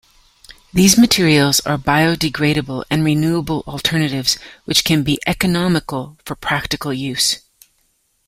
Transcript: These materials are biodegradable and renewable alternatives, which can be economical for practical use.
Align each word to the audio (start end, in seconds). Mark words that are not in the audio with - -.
These 0.73 0.97
materials 0.97 1.59
are 1.59 1.77
biodegradable 1.77 2.83
and 2.89 3.03
renewable 3.05 3.63
alternatives, 3.67 4.39
which 4.65 4.83
can 4.83 5.03
be 5.03 5.19
economical 5.27 6.17
for 6.25 6.33
practical 6.35 6.91
use. 6.91 7.41